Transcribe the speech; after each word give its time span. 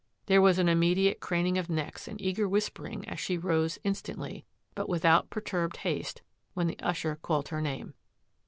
There 0.25 0.41
was 0.41 0.57
an 0.57 0.67
immediate 0.67 1.19
craning 1.19 1.59
of 1.59 1.69
necks 1.69 2.07
and 2.07 2.19
eager 2.19 2.49
whispering 2.49 3.07
as 3.07 3.19
she 3.19 3.37
rose 3.37 3.77
instantly, 3.83 4.47
but 4.73 4.89
without 4.89 5.29
per 5.29 5.41
turbed 5.41 5.77
haste, 5.77 6.23
when 6.55 6.65
the 6.65 6.79
usher 6.79 7.17
called 7.21 7.49
her 7.49 7.61
name. 7.61 7.93